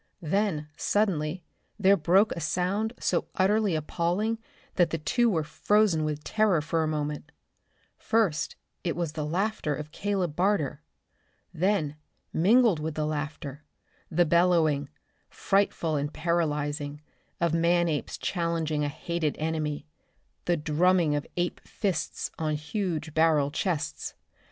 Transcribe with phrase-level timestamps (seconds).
[0.23, 1.43] Then suddenly
[1.77, 4.39] there broke a sound so utterly appalling
[4.73, 7.31] that the two were frozen with terror for a moment.
[7.99, 10.81] First it was the laughter of Caleb Barter.
[11.53, 11.97] Then,
[12.33, 13.63] mingled with the laughter,
[14.09, 14.89] the bellowing,
[15.29, 16.99] frightful and paralyzing,
[17.39, 19.85] of man apes challenging a hated enemy.
[20.45, 24.15] The drumming of ape fists on huge barrel chests.